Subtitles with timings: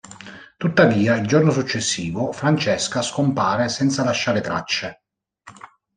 [0.57, 5.03] Tuttavia, il giorno successivo Francesca scompare senza lasciare tracce.